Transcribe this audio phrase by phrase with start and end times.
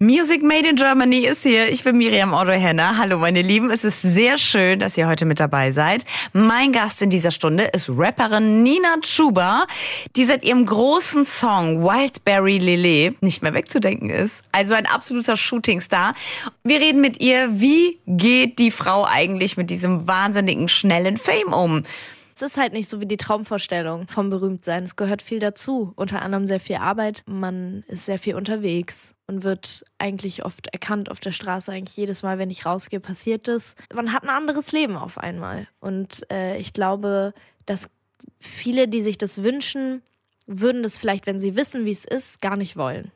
[0.00, 1.72] Music Made in Germany ist hier.
[1.72, 2.98] Ich bin Miriam Audrey Henner.
[2.98, 6.04] Hallo meine Lieben, es ist sehr schön, dass ihr heute mit dabei seid.
[6.32, 9.66] Mein Gast in dieser Stunde ist Rapperin Nina Chuba,
[10.14, 14.44] die seit ihrem großen Song Wildberry Lele nicht mehr wegzudenken ist.
[14.52, 16.14] Also ein absoluter Shootingstar.
[16.62, 21.82] Wir reden mit ihr, wie geht die Frau eigentlich mit diesem wahnsinnigen schnellen Fame um?
[22.38, 24.84] Es ist halt nicht so wie die Traumvorstellung vom Berühmtsein.
[24.84, 25.92] Es gehört viel dazu.
[25.96, 27.24] Unter anderem sehr viel Arbeit.
[27.26, 31.72] Man ist sehr viel unterwegs und wird eigentlich oft erkannt auf der Straße.
[31.72, 33.74] Eigentlich jedes Mal, wenn ich rausgehe, passiert es.
[33.92, 35.66] Man hat ein anderes Leben auf einmal.
[35.80, 37.34] Und äh, ich glaube,
[37.66, 37.90] dass
[38.38, 40.02] viele, die sich das wünschen,
[40.46, 43.10] würden das vielleicht, wenn sie wissen, wie es ist, gar nicht wollen.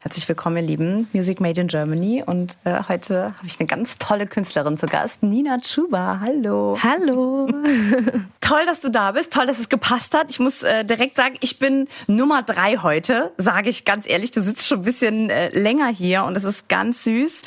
[0.00, 1.08] Herzlich willkommen, ihr Lieben.
[1.12, 2.24] Music Made in Germany.
[2.26, 6.18] Und äh, heute habe ich eine ganz tolle Künstlerin zu Gast, Nina Chuba.
[6.20, 6.76] Hallo.
[6.82, 7.46] Hallo.
[8.40, 9.32] Toll, dass du da bist.
[9.32, 10.26] Toll, dass es gepasst hat.
[10.30, 14.32] Ich muss äh, direkt sagen, ich bin Nummer drei heute, sage ich ganz ehrlich.
[14.32, 17.42] Du sitzt schon ein bisschen äh, länger hier und es ist ganz süß.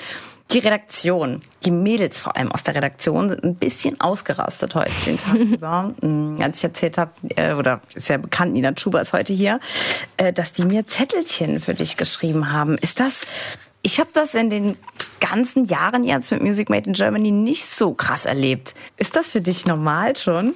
[0.51, 5.17] Die Redaktion, die Mädels vor allem aus der Redaktion sind ein bisschen ausgerastet heute den
[5.17, 5.93] Tag über.
[6.01, 9.59] Mm, als ich erzählt habe, äh, oder ist ja bekannt, Nina Schuber ist heute hier,
[10.17, 12.77] äh, dass die mir Zettelchen für dich geschrieben haben.
[12.77, 13.25] Ist das,
[13.81, 14.77] ich habe das in den
[15.19, 18.75] ganzen Jahren jetzt mit Music Made in Germany nicht so krass erlebt.
[18.97, 20.53] Ist das für dich normal schon?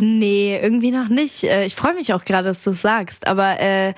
[0.00, 1.44] nee, irgendwie noch nicht.
[1.44, 3.26] Äh, ich freue mich auch gerade, dass du es sagst.
[3.26, 3.94] Aber äh,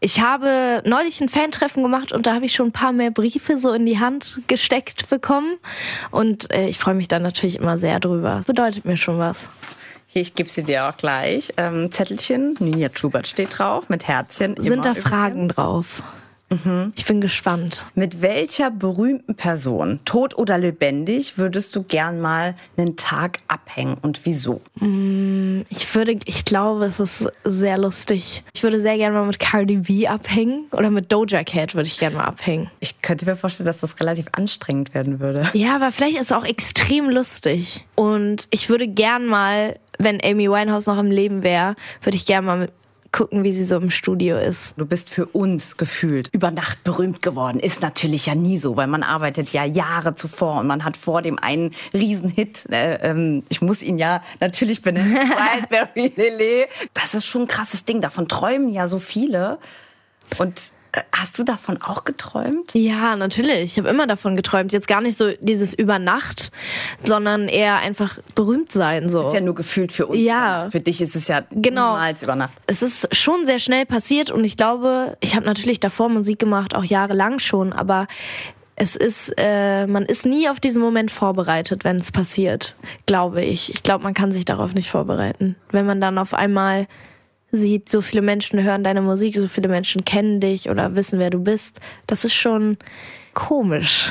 [0.00, 3.58] ich habe neulich ein Fantreffen gemacht und da habe ich schon ein paar mehr Briefe
[3.58, 5.56] so in die Hand gesteckt bekommen.
[6.10, 8.36] Und äh, ich freue mich dann natürlich immer sehr drüber.
[8.36, 9.48] Das bedeutet mir schon was.
[10.06, 11.52] Hier, ich gebe sie dir auch gleich.
[11.56, 14.54] Ähm, Zettelchen, Ninja Schubert steht drauf, mit Herzchen.
[14.58, 16.02] Sind da Fragen drauf?
[16.50, 16.92] Mhm.
[16.96, 17.84] Ich bin gespannt.
[17.94, 24.24] Mit welcher berühmten Person, tot oder lebendig, würdest du gern mal einen Tag abhängen und
[24.24, 24.60] wieso?
[24.80, 28.42] Mm, ich würde, ich glaube, es ist sehr lustig.
[28.54, 31.98] Ich würde sehr gerne mal mit Cardi B abhängen oder mit Doja Cat würde ich
[31.98, 32.70] gerne mal abhängen.
[32.80, 35.48] Ich könnte mir vorstellen, dass das relativ anstrengend werden würde.
[35.52, 37.86] Ja, aber vielleicht ist es auch extrem lustig.
[37.94, 42.46] Und ich würde gern mal wenn Amy Winehouse noch im Leben wäre, würde ich gerne
[42.46, 42.72] mal mit
[43.12, 44.74] gucken, wie sie so im Studio ist.
[44.76, 47.58] Du bist für uns gefühlt über Nacht berühmt geworden.
[47.60, 51.22] Ist natürlich ja nie so, weil man arbeitet ja Jahre zuvor und man hat vor
[51.22, 52.66] dem einen Riesenhit.
[52.70, 55.14] Äh, ähm, ich muss ihn ja natürlich benennen.
[55.16, 56.68] Wildberry Lele.
[56.94, 58.00] Das ist schon ein krasses Ding.
[58.00, 59.58] Davon träumen ja so viele.
[60.38, 60.72] Und
[61.14, 62.72] Hast du davon auch geträumt?
[62.74, 63.64] Ja, natürlich.
[63.64, 64.72] Ich habe immer davon geträumt.
[64.72, 66.50] Jetzt gar nicht so dieses Übernacht,
[67.04, 69.08] sondern eher einfach berühmt sein.
[69.08, 69.26] So.
[69.26, 70.18] Ist ja nur gefühlt für uns.
[70.18, 70.68] Ja.
[70.70, 71.92] Für dich ist es ja genau.
[71.92, 72.52] niemals Übernacht.
[72.66, 76.74] Es ist schon sehr schnell passiert und ich glaube, ich habe natürlich davor Musik gemacht,
[76.74, 78.06] auch jahrelang schon, aber
[78.80, 83.70] es ist, äh, man ist nie auf diesen Moment vorbereitet, wenn es passiert, glaube ich.
[83.70, 85.56] Ich glaube, man kann sich darauf nicht vorbereiten.
[85.70, 86.86] Wenn man dann auf einmal
[87.50, 91.30] sieht, so viele Menschen hören deine Musik, so viele Menschen kennen dich oder wissen, wer
[91.30, 91.80] du bist.
[92.06, 92.76] Das ist schon
[93.34, 94.10] komisch.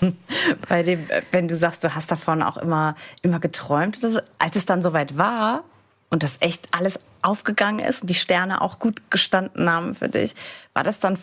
[0.68, 4.66] Bei dem, wenn du sagst, du hast davon auch immer, immer geträumt, das, als es
[4.66, 5.64] dann soweit war
[6.10, 10.34] und das echt alles aufgegangen ist und die Sterne auch gut gestanden haben für dich,
[10.74, 11.18] war das dann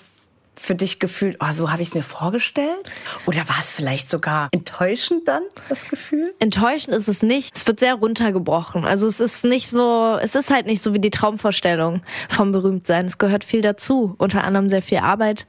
[0.56, 2.92] für dich gefühlt, oh, so habe ich es mir vorgestellt?
[3.26, 6.34] Oder war es vielleicht sogar enttäuschend dann, das Gefühl?
[6.40, 7.56] Enttäuschend ist es nicht.
[7.56, 8.86] Es wird sehr runtergebrochen.
[8.86, 13.06] Also es ist nicht so, es ist halt nicht so wie die Traumvorstellung vom Berühmtsein.
[13.06, 14.16] Es gehört viel dazu.
[14.18, 15.46] Unter anderem sehr viel Arbeit.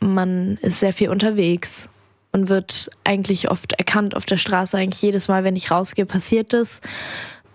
[0.00, 1.88] Man ist sehr viel unterwegs
[2.32, 4.76] und wird eigentlich oft erkannt auf der Straße.
[4.76, 6.80] Eigentlich jedes Mal, wenn ich rausgehe, passiert es.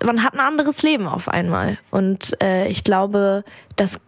[0.03, 1.77] Man hat ein anderes Leben auf einmal.
[1.91, 3.43] Und äh, ich glaube,
[3.75, 3.99] dass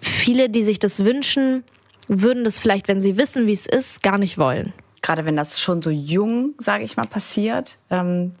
[0.00, 1.64] viele, die sich das wünschen,
[2.08, 4.72] würden das vielleicht, wenn sie wissen, wie es ist, gar nicht wollen.
[5.02, 8.32] Gerade wenn das schon so jung, sage ich mal, passiert, ähm,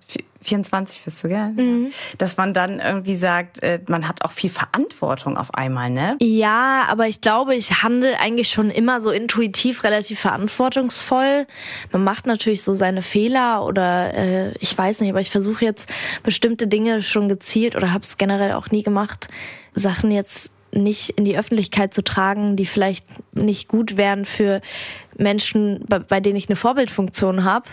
[0.46, 1.50] 24 bist du, gell?
[1.50, 1.92] Mhm.
[2.18, 6.16] Dass man dann irgendwie sagt, äh, man hat auch viel Verantwortung auf einmal, ne?
[6.20, 11.46] Ja, aber ich glaube, ich handle eigentlich schon immer so intuitiv relativ verantwortungsvoll.
[11.92, 15.88] Man macht natürlich so seine Fehler oder äh, ich weiß nicht, aber ich versuche jetzt
[16.22, 19.28] bestimmte Dinge schon gezielt oder habe es generell auch nie gemacht,
[19.74, 20.50] Sachen jetzt
[20.82, 24.60] nicht in die Öffentlichkeit zu tragen, die vielleicht nicht gut wären für
[25.16, 27.68] Menschen, bei, denen ich eine Vorbildfunktion habe.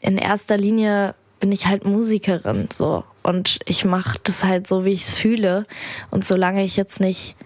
[0.00, 4.92] In erster Linie bin ich halt Musikerin so und ich mache das halt so, wie
[4.92, 5.66] ich es fühle.
[6.10, 7.36] Und solange ich jetzt nicht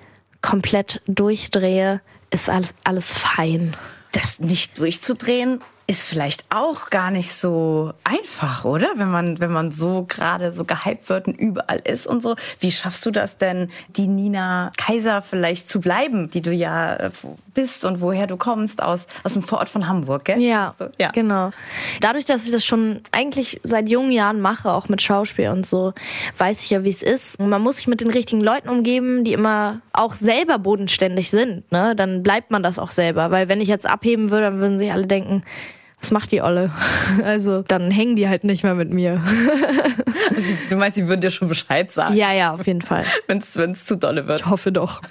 [0.41, 2.00] komplett durchdrehe,
[2.31, 3.76] ist alles, alles fein.
[4.12, 8.88] Das nicht durchzudrehen ist vielleicht auch gar nicht so einfach, oder?
[8.96, 12.37] Wenn man, wenn man so gerade so gehypt wird und überall ist und so.
[12.61, 17.11] Wie schaffst du das denn, die Nina Kaiser vielleicht zu bleiben, die du ja äh,
[17.55, 20.41] bist und woher du kommst, aus, aus dem Vorort von Hamburg, gell?
[20.41, 21.51] Ja, so, ja, genau.
[22.01, 25.93] Dadurch, dass ich das schon eigentlich seit jungen Jahren mache, auch mit Schauspiel und so,
[26.39, 27.39] weiß ich ja, wie es ist.
[27.39, 31.71] Und man muss sich mit den richtigen Leuten umgeben, die immer auch selber bodenständig sind.
[31.71, 31.95] Ne?
[31.97, 33.31] Dann bleibt man das auch selber.
[33.31, 35.43] Weil wenn ich jetzt abheben würde, dann würden sich alle denken,
[36.01, 36.73] was macht die Olle?
[37.23, 39.23] Also dann hängen die halt nicht mehr mit mir.
[40.35, 42.17] Also, du meinst, sie würden dir schon Bescheid sagen?
[42.17, 43.05] Ja, ja, auf jeden Fall.
[43.27, 44.41] Wenn es zu dolle wird.
[44.41, 45.03] Ich hoffe doch.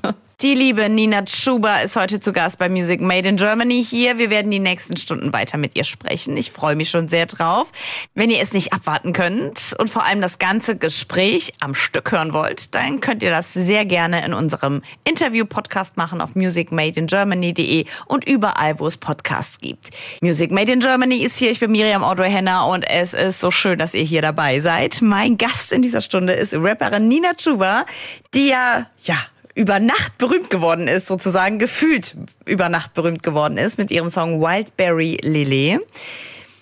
[0.42, 4.16] Die liebe Nina Schuber ist heute zu Gast bei Music Made in Germany hier.
[4.16, 6.34] Wir werden die nächsten Stunden weiter mit ihr sprechen.
[6.34, 7.70] Ich freue mich schon sehr drauf.
[8.14, 12.32] Wenn ihr es nicht abwarten könnt und vor allem das ganze Gespräch am Stück hören
[12.32, 18.80] wollt, dann könnt ihr das sehr gerne in unserem Interview-Podcast machen auf musicmadeingermany.de und überall,
[18.80, 19.90] wo es Podcasts gibt.
[20.22, 21.50] Music Made in Germany ist hier.
[21.50, 25.02] Ich bin Miriam Audrey Henner und es ist so schön, dass ihr hier dabei seid.
[25.02, 27.84] Mein Gast in dieser Stunde ist Rapperin Nina Schuber,
[28.32, 29.18] die ja, ja,
[29.60, 32.16] über Nacht berühmt geworden ist, sozusagen gefühlt
[32.46, 35.78] über Nacht berühmt geworden ist mit ihrem Song Wildberry Lily.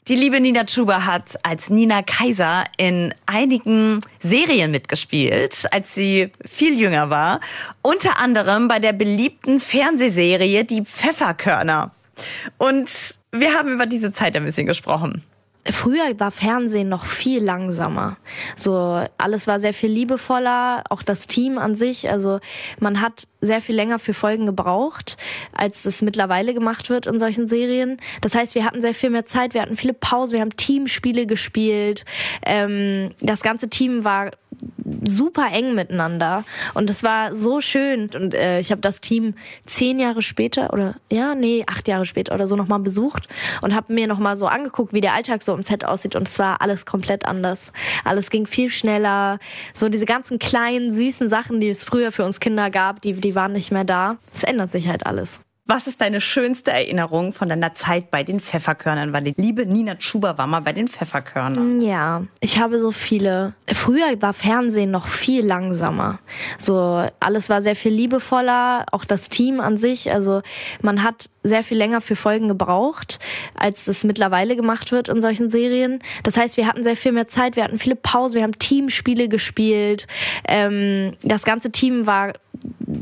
[0.08, 6.76] Die liebe Nina Chuba hat als Nina Kaiser in einigen Serien mitgespielt, als sie viel
[6.76, 7.38] jünger war.
[7.82, 11.92] Unter anderem bei der beliebten Fernsehserie Die Pfefferkörner.
[12.56, 12.90] Und
[13.30, 15.22] wir haben über diese Zeit ein bisschen gesprochen.
[15.64, 18.16] Früher war Fernsehen noch viel langsamer.
[18.56, 22.08] So, alles war sehr viel liebevoller, auch das Team an sich.
[22.08, 22.40] Also,
[22.80, 25.16] man hat sehr viel länger für Folgen gebraucht,
[25.52, 27.98] als es mittlerweile gemacht wird in solchen Serien.
[28.22, 31.26] Das heißt, wir hatten sehr viel mehr Zeit, wir hatten viele Pausen, wir haben Teamspiele
[31.26, 32.04] gespielt.
[32.46, 34.30] Ähm, das ganze Team war
[35.04, 36.44] super eng miteinander.
[36.74, 38.10] Und es war so schön.
[38.14, 39.34] Und äh, ich habe das Team
[39.66, 43.28] zehn Jahre später oder ja nee acht Jahre später oder so nochmal besucht
[43.62, 46.16] und habe mir nochmal so angeguckt wie der Alltag so im Set aussieht.
[46.16, 47.72] Und es war alles komplett anders.
[48.04, 49.38] Alles ging viel schneller.
[49.74, 53.34] So diese ganzen kleinen süßen Sachen die es früher für uns Kinder gab die die
[53.34, 54.18] waren nicht mehr da.
[54.32, 58.40] Es ändert sich halt alles was ist deine schönste Erinnerung von deiner Zeit bei den
[58.40, 59.12] Pfefferkörnern?
[59.12, 61.82] Weil die liebe Nina Schuber war mal bei den Pfefferkörnern.
[61.82, 63.52] Ja, ich habe so viele.
[63.66, 66.20] Früher war Fernsehen noch viel langsamer.
[66.56, 70.10] So, alles war sehr viel liebevoller, auch das Team an sich.
[70.10, 70.40] Also,
[70.80, 73.18] man hat sehr viel länger für Folgen gebraucht,
[73.54, 75.98] als es mittlerweile gemacht wird in solchen Serien.
[76.22, 79.28] Das heißt, wir hatten sehr viel mehr Zeit, wir hatten viele Pausen, wir haben Teamspiele
[79.28, 80.06] gespielt.
[80.46, 82.32] Ähm, das ganze Team war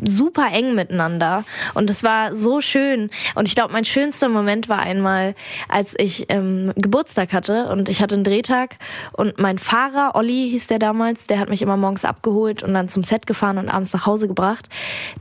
[0.05, 1.45] super eng miteinander.
[1.75, 3.11] Und es war so schön.
[3.35, 5.35] Und ich glaube mein schönster Moment war einmal
[5.69, 8.77] als ich ähm, Geburtstag hatte und ich hatte einen Drehtag
[9.13, 12.89] und mein Fahrer Olli hieß der damals der hat mich immer morgens abgeholt und dann
[12.89, 14.69] zum Set gefahren und abends nach Hause gebracht.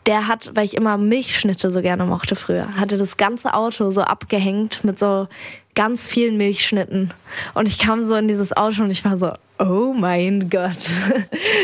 [0.05, 4.01] Der hat weil ich immer Milchschnitte so gerne mochte früher hatte das ganze Auto so
[4.01, 5.27] abgehängt mit so
[5.75, 7.13] ganz vielen Milchschnitten.
[7.53, 10.77] Und ich kam so in dieses Auto und ich war so, oh mein Gott.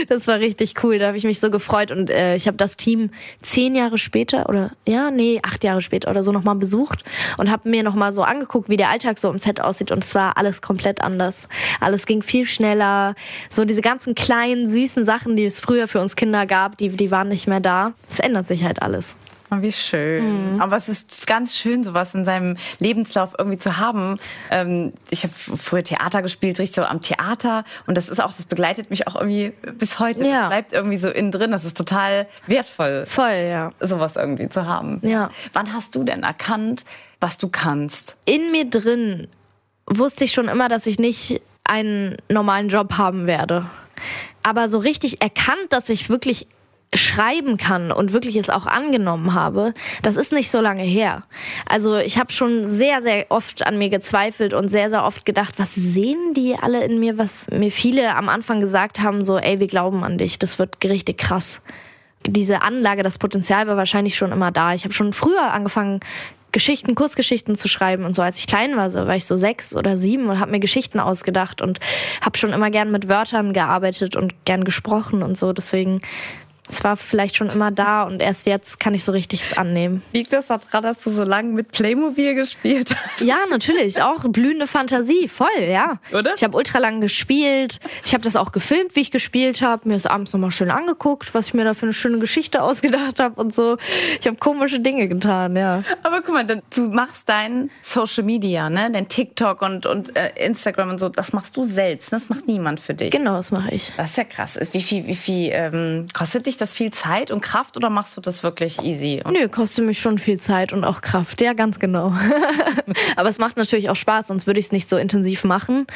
[0.07, 0.99] Das war richtig cool.
[0.99, 1.91] Da habe ich mich so gefreut.
[1.91, 3.11] Und äh, ich habe das Team
[3.41, 7.03] zehn Jahre später oder ja, nee, acht Jahre später oder so nochmal besucht
[7.37, 9.91] und habe mir nochmal so angeguckt, wie der Alltag so im Set aussieht.
[9.91, 11.47] Und es war alles komplett anders.
[11.79, 13.15] Alles ging viel schneller.
[13.49, 17.11] So diese ganzen kleinen, süßen Sachen, die es früher für uns Kinder gab, die, die
[17.11, 17.93] waren nicht mehr da.
[18.09, 19.15] Es ändert sich halt alles.
[19.53, 20.53] Oh, wie schön.
[20.53, 20.61] Mhm.
[20.61, 24.17] Aber es ist ganz schön, sowas in seinem Lebenslauf irgendwie zu haben.
[24.49, 27.65] Ähm, ich habe früher Theater gespielt, richtig so am Theater.
[27.87, 30.25] Und das ist auch, das begleitet mich auch irgendwie bis heute.
[30.25, 30.41] Ja.
[30.41, 31.51] Das bleibt irgendwie so innen drin.
[31.51, 33.05] Das ist total wertvoll.
[33.07, 33.71] Voll, ja.
[33.79, 35.01] Sowas irgendwie zu haben.
[35.03, 35.29] Ja.
[35.53, 36.85] Wann hast du denn erkannt,
[37.19, 38.17] was du kannst?
[38.25, 39.27] In mir drin
[39.87, 43.65] wusste ich schon immer, dass ich nicht einen normalen Job haben werde.
[44.43, 46.47] Aber so richtig erkannt, dass ich wirklich
[46.93, 51.23] schreiben kann und wirklich es auch angenommen habe, das ist nicht so lange her.
[51.67, 55.57] Also ich habe schon sehr, sehr oft an mir gezweifelt und sehr, sehr oft gedacht,
[55.57, 59.59] was sehen die alle in mir, was mir viele am Anfang gesagt haben, so, ey,
[59.59, 61.61] wir glauben an dich, das wird richtig krass.
[62.27, 64.73] Diese Anlage, das Potenzial war wahrscheinlich schon immer da.
[64.73, 66.01] Ich habe schon früher angefangen,
[66.51, 68.21] Geschichten, Kurzgeschichten zu schreiben und so.
[68.21, 70.99] Als ich klein war, so war ich so sechs oder sieben und habe mir Geschichten
[70.99, 71.79] ausgedacht und
[72.19, 75.53] habe schon immer gern mit Wörtern gearbeitet und gern gesprochen und so.
[75.53, 76.01] Deswegen
[76.71, 80.01] es war vielleicht schon immer da und erst jetzt kann ich so richtig annehmen.
[80.13, 83.21] Liegt das daran, dass du so lange mit Playmobil gespielt hast?
[83.21, 84.01] Ja, natürlich.
[84.01, 85.27] Auch blühende Fantasie.
[85.27, 85.99] Voll, ja.
[86.13, 86.33] Oder?
[86.35, 87.79] Ich habe ultra lang gespielt.
[88.05, 89.87] Ich habe das auch gefilmt, wie ich gespielt habe.
[89.87, 93.19] Mir ist abends nochmal schön angeguckt, was ich mir da für eine schöne Geschichte ausgedacht
[93.19, 93.77] habe und so.
[94.19, 95.83] Ich habe komische Dinge getan, ja.
[96.03, 98.89] Aber guck mal, du machst dein Social Media, ne?
[98.91, 101.09] Dein TikTok und, und äh, Instagram und so.
[101.09, 102.11] Das machst du selbst.
[102.11, 102.19] Ne?
[102.19, 103.11] Das macht niemand für dich.
[103.11, 103.91] Genau, das mache ich.
[103.97, 104.59] Das ist ja krass.
[104.71, 108.21] Wie viel, wie viel ähm, kostet dich das viel Zeit und Kraft oder machst du
[108.21, 109.21] das wirklich easy?
[109.29, 111.41] Nö, kostet mich schon viel Zeit und auch Kraft.
[111.41, 112.13] Ja, ganz genau.
[113.15, 115.87] Aber es macht natürlich auch Spaß, sonst würde ich es nicht so intensiv machen.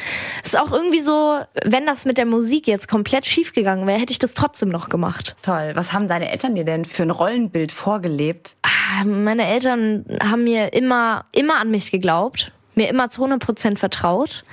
[0.42, 3.98] Es ist auch irgendwie so, wenn das mit der Musik jetzt komplett schief gegangen wäre,
[3.98, 5.36] hätte ich das trotzdem noch gemacht.
[5.42, 5.72] Toll.
[5.74, 8.56] Was haben deine Eltern dir denn für ein Rollenbild vorgelebt?
[8.62, 13.78] Ah, meine Eltern haben mir immer, immer an mich geglaubt, mir immer zu 100 Prozent
[13.78, 14.44] vertraut.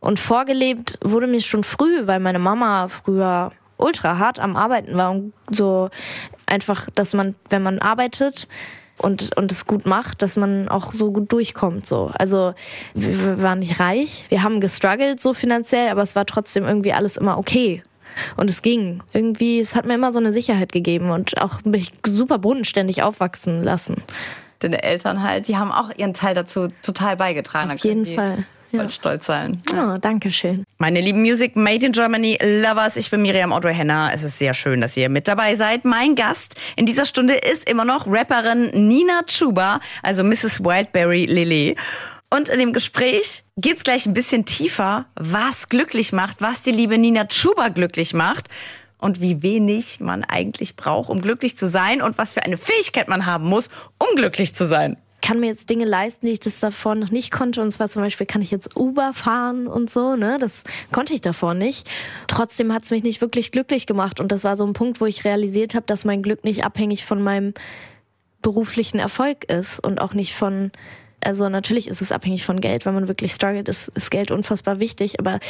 [0.00, 5.10] Und vorgelebt wurde mir schon früh, weil meine Mama früher ultra hart am Arbeiten war
[5.10, 5.90] und so
[6.46, 8.48] einfach, dass man, wenn man arbeitet,
[8.98, 11.86] und, und es gut macht, dass man auch so gut durchkommt.
[11.86, 12.10] So.
[12.14, 12.54] Also
[12.94, 16.92] wir, wir waren nicht reich, wir haben gestruggelt so finanziell, aber es war trotzdem irgendwie
[16.92, 17.82] alles immer okay.
[18.36, 19.02] Und es ging.
[19.12, 23.64] Irgendwie, es hat mir immer so eine Sicherheit gegeben und auch mich super bodenständig aufwachsen
[23.64, 24.02] lassen.
[24.60, 27.72] Deine Eltern halt, die haben auch ihren Teil dazu total beigetragen.
[27.72, 29.62] Auf jeden Fall voll stolz sein.
[29.70, 29.94] Ja.
[29.94, 30.64] Oh, danke schön.
[30.78, 34.10] Meine lieben Music Made in Germany Lovers, ich bin Miriam Audrey Henner.
[34.14, 35.84] Es ist sehr schön, dass ihr mit dabei seid.
[35.84, 40.62] Mein Gast in dieser Stunde ist immer noch Rapperin Nina Chuba, also Mrs.
[40.62, 41.76] Wildberry Lily.
[42.30, 46.98] Und in dem Gespräch geht's gleich ein bisschen tiefer, was glücklich macht, was die liebe
[46.98, 48.48] Nina Chuba glücklich macht
[48.98, 53.08] und wie wenig man eigentlich braucht, um glücklich zu sein und was für eine Fähigkeit
[53.08, 56.60] man haben muss, um glücklich zu sein kann mir jetzt Dinge leisten, die ich das
[56.60, 57.62] davor noch nicht konnte.
[57.62, 60.36] Und zwar zum Beispiel kann ich jetzt Uber fahren und so, ne?
[60.38, 61.90] Das konnte ich davor nicht.
[62.26, 64.20] Trotzdem hat es mich nicht wirklich glücklich gemacht.
[64.20, 67.06] Und das war so ein Punkt, wo ich realisiert habe, dass mein Glück nicht abhängig
[67.06, 67.54] von meinem
[68.42, 70.70] beruflichen Erfolg ist und auch nicht von
[71.24, 72.86] also natürlich ist es abhängig von Geld.
[72.86, 75.18] Wenn man wirklich struggelt, ist, ist Geld unfassbar wichtig.
[75.18, 75.40] Aber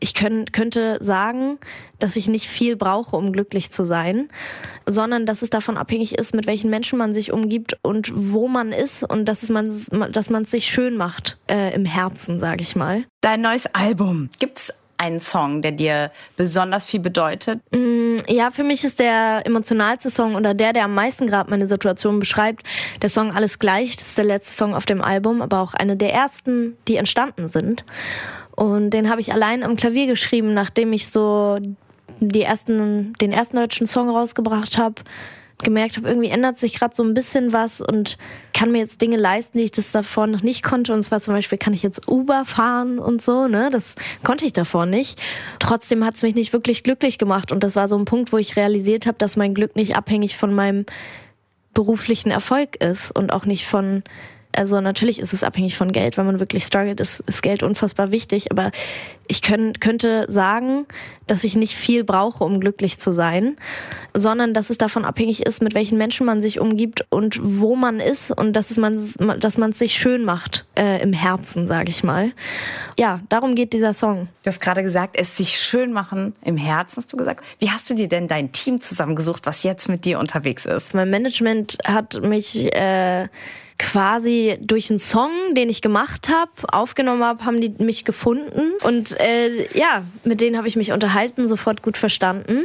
[0.00, 1.58] ich können, könnte sagen,
[1.98, 4.28] dass ich nicht viel brauche, um glücklich zu sein,
[4.86, 8.72] sondern dass es davon abhängig ist, mit welchen Menschen man sich umgibt und wo man
[8.72, 9.68] ist und dass es man,
[10.12, 13.04] dass man es sich schön macht äh, im Herzen, sage ich mal.
[13.20, 17.60] Dein neues Album gibt's einen Song, der dir besonders viel bedeutet?
[17.72, 21.66] Mm, ja, für mich ist der emotionalste Song oder der, der am meisten gerade meine
[21.66, 22.64] Situation beschreibt,
[23.00, 23.96] der Song Alles gleich.
[23.96, 27.48] Das ist der letzte Song auf dem Album, aber auch einer der ersten, die entstanden
[27.48, 27.84] sind.
[28.56, 31.58] Und den habe ich allein am Klavier geschrieben, nachdem ich so
[32.20, 34.96] die ersten, den ersten deutschen Song rausgebracht habe
[35.58, 38.16] gemerkt habe, irgendwie ändert sich gerade so ein bisschen was und
[38.54, 40.92] kann mir jetzt Dinge leisten, die ich das davor noch nicht konnte.
[40.92, 43.68] Und zwar zum Beispiel kann ich jetzt Uber fahren und so, ne?
[43.70, 45.20] Das konnte ich davor nicht.
[45.58, 47.50] Trotzdem hat es mich nicht wirklich glücklich gemacht.
[47.52, 50.36] Und das war so ein Punkt, wo ich realisiert habe, dass mein Glück nicht abhängig
[50.36, 50.86] von meinem
[51.74, 54.02] beruflichen Erfolg ist und auch nicht von
[54.58, 56.18] also natürlich ist es abhängig von Geld.
[56.18, 58.50] Wenn man wirklich struggelt, ist, ist Geld unfassbar wichtig.
[58.50, 58.72] Aber
[59.28, 60.86] ich können, könnte sagen,
[61.28, 63.56] dass ich nicht viel brauche, um glücklich zu sein,
[64.14, 68.00] sondern dass es davon abhängig ist, mit welchen Menschen man sich umgibt und wo man
[68.00, 68.98] ist und dass, es man,
[69.38, 72.32] dass man es sich schön macht äh, im Herzen, sage ich mal.
[72.98, 74.28] Ja, darum geht dieser Song.
[74.42, 77.44] Du hast gerade gesagt, es sich schön machen im Herzen, hast du gesagt.
[77.60, 80.94] Wie hast du dir denn dein Team zusammengesucht, was jetzt mit dir unterwegs ist?
[80.94, 82.74] Mein Management hat mich...
[82.74, 83.28] Äh,
[83.78, 88.72] quasi durch einen Song, den ich gemacht habe, aufgenommen habe, haben die mich gefunden.
[88.82, 92.64] Und äh, ja, mit denen habe ich mich unterhalten, sofort gut verstanden.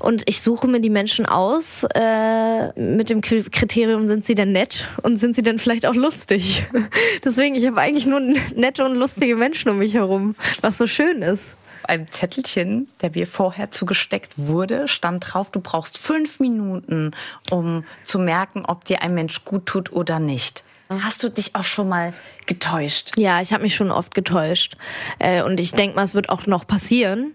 [0.00, 4.88] Und ich suche mir die Menschen aus äh, mit dem Kriterium, sind sie denn nett
[5.02, 6.64] und sind sie denn vielleicht auch lustig.
[7.24, 11.22] Deswegen, ich habe eigentlich nur nette und lustige Menschen um mich herum, was so schön
[11.22, 11.54] ist
[11.88, 17.12] einem Zettelchen, der mir vorher zugesteckt wurde, stand drauf, du brauchst fünf Minuten,
[17.50, 20.64] um zu merken, ob dir ein Mensch gut tut oder nicht.
[21.02, 22.12] Hast du dich auch schon mal
[22.46, 23.12] getäuscht?
[23.16, 24.76] Ja, ich habe mich schon oft getäuscht.
[25.20, 27.34] Äh, und ich denke mal, es wird auch noch passieren.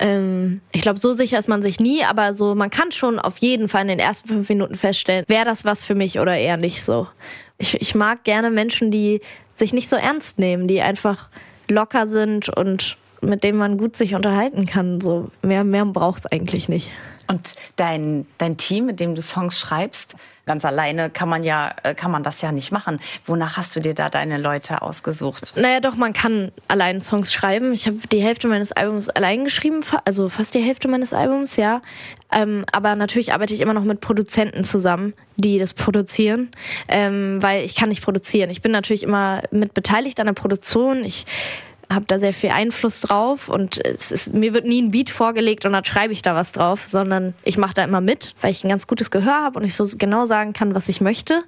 [0.00, 3.38] Ähm, ich glaube, so sicher ist man sich nie, aber so, man kann schon auf
[3.38, 6.56] jeden Fall in den ersten fünf Minuten feststellen, wäre das was für mich oder eher
[6.56, 7.06] nicht so.
[7.58, 9.20] Ich, ich mag gerne Menschen, die
[9.54, 11.28] sich nicht so ernst nehmen, die einfach
[11.68, 12.96] locker sind und
[13.26, 15.00] mit dem man gut sich unterhalten kann.
[15.00, 16.92] So mehr, mehr braucht es eigentlich nicht.
[17.28, 20.14] Und dein, dein Team, mit dem du Songs schreibst,
[20.46, 23.00] ganz alleine kann man ja, äh, kann man das ja nicht machen.
[23.24, 25.52] Wonach hast du dir da deine Leute ausgesucht?
[25.56, 27.72] Naja, doch, man kann allein Songs schreiben.
[27.72, 31.82] Ich habe die Hälfte meines Albums allein geschrieben, also fast die Hälfte meines Albums, ja.
[32.32, 36.50] Ähm, aber natürlich arbeite ich immer noch mit Produzenten zusammen, die das produzieren,
[36.88, 38.50] ähm, weil ich kann nicht produzieren.
[38.50, 41.04] Ich bin natürlich immer mit beteiligt an der Produktion.
[41.04, 41.24] Ich
[41.90, 45.64] habe da sehr viel Einfluss drauf und es ist, mir wird nie ein Beat vorgelegt
[45.64, 48.64] und dann schreibe ich da was drauf, sondern ich mache da immer mit, weil ich
[48.64, 51.44] ein ganz gutes Gehör habe und ich so genau sagen kann, was ich möchte.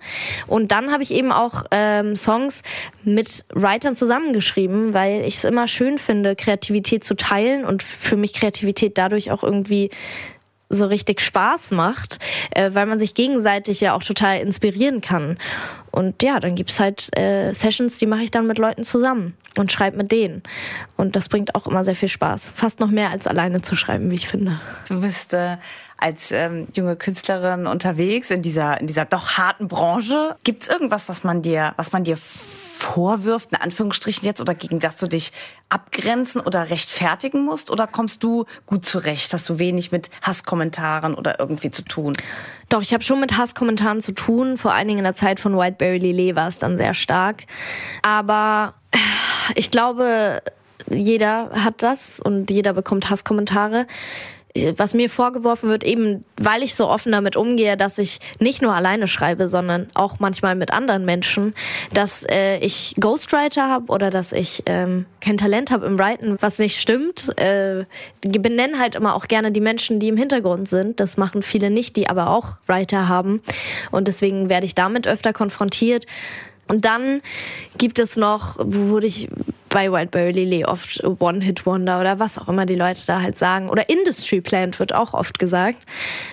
[0.47, 2.63] Und dann habe ich eben auch ähm, Songs
[3.03, 8.33] mit Writern zusammengeschrieben, weil ich es immer schön finde, Kreativität zu teilen und für mich
[8.33, 9.91] Kreativität dadurch auch irgendwie
[10.69, 12.19] so richtig Spaß macht,
[12.51, 15.39] äh, weil man sich gegenseitig ja auch total inspirieren kann.
[15.91, 19.73] Und ja, dann gibt's halt äh, Sessions, die mache ich dann mit Leuten zusammen und
[19.73, 20.43] schreibe mit denen.
[20.97, 22.53] Und das bringt auch immer sehr viel Spaß.
[22.55, 24.61] Fast noch mehr als alleine zu schreiben, wie ich finde.
[24.89, 25.57] Du bist äh,
[25.97, 30.37] als ähm, junge Künstlerin unterwegs in dieser, in dieser doch harten Branche.
[30.45, 32.19] Gibt's irgendwas, was man dir, was man dir
[32.79, 35.33] vorwirft, in Anführungsstrichen jetzt, oder gegen das du dich
[35.69, 37.71] abgrenzen oder rechtfertigen musst?
[37.71, 39.33] Oder kommst du gut zurecht?
[39.33, 42.15] Hast du wenig mit Hasskommentaren oder irgendwie zu tun?
[42.69, 44.57] Doch, ich habe schon mit Hasskommentaren zu tun.
[44.57, 47.45] Vor allen Dingen in der Zeit von Whiteberry Lillet war es dann sehr stark.
[48.03, 48.75] Aber
[49.55, 50.43] ich glaube,
[50.89, 53.87] jeder hat das und jeder bekommt Hasskommentare
[54.77, 58.75] was mir vorgeworfen wird, eben weil ich so offen damit umgehe, dass ich nicht nur
[58.75, 61.55] alleine schreibe, sondern auch manchmal mit anderen Menschen,
[61.93, 66.59] dass äh, ich Ghostwriter habe oder dass ich ähm, kein Talent habe im Writen, was
[66.59, 67.37] nicht stimmt.
[67.39, 67.85] Äh,
[68.21, 71.01] benennen halt immer auch gerne die Menschen, die im Hintergrund sind.
[71.01, 73.43] Das machen viele nicht, die aber auch Writer haben.
[73.91, 76.07] Und deswegen werde ich damit öfter konfrontiert.
[76.69, 77.23] Und dann
[77.79, 79.29] gibt es noch, wo wurde ich
[79.69, 83.69] bei Wildberry Lily oft One-Hit-Wonder oder was auch immer die Leute da halt sagen.
[83.69, 85.79] Oder Industry Plant wird auch oft gesagt,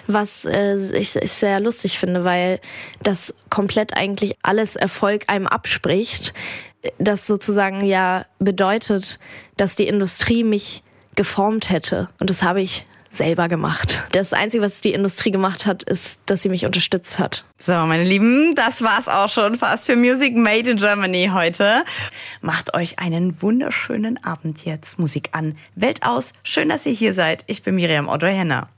[0.08, 2.60] was äh, ich, ich sehr lustig finde, weil
[3.04, 6.34] das komplett eigentlich alles Erfolg einem abspricht.
[6.98, 9.20] Das sozusagen ja bedeutet,
[9.58, 10.84] dass die Industrie mich
[11.16, 12.10] geformt hätte.
[12.20, 12.86] Und das habe ich
[13.18, 14.04] selber gemacht.
[14.12, 17.46] Das Einzige, was die Industrie gemacht hat, ist, dass sie mich unterstützt hat.
[17.58, 21.84] So, meine Lieben, das war's auch schon fast für Music Made in Germany heute.
[22.42, 25.00] Macht euch einen wunderschönen Abend jetzt.
[25.00, 26.34] Musik an, Welt aus.
[26.44, 27.44] Schön, dass ihr hier seid.
[27.48, 28.70] Ich bin Miriam Otto Henner.